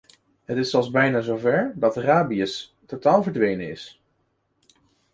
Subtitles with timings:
[0.45, 4.01] Het is zelfs bijna zover dat rabiës totaal verdwenen is.